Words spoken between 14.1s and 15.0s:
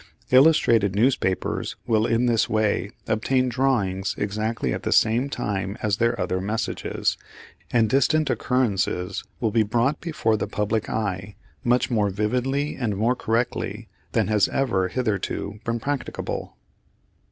than has ever